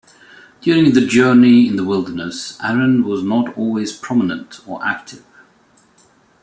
[0.61, 5.23] During the journey in the wilderness, Aaron was not always prominent or active.